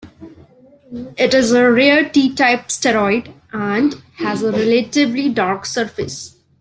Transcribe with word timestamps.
It 1.15 1.35
is 1.35 1.51
a 1.51 1.69
rare 1.71 2.09
T-type 2.09 2.65
asteroid 2.65 3.31
and 3.53 4.01
has 4.15 4.41
a 4.41 4.51
relatively 4.51 5.29
dark 5.29 5.67
surface. 5.67 6.37